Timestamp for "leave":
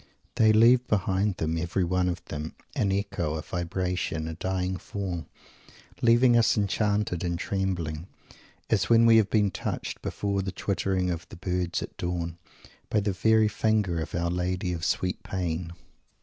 0.51-0.87